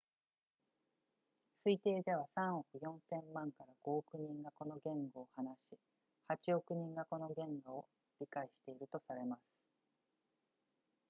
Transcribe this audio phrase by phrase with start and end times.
[1.63, 3.53] 推定では3億4千万 ～5
[3.91, 5.77] 億人がこの言語を話し
[6.27, 7.85] 8億人がこの言語を
[8.19, 9.43] 理解しているとされます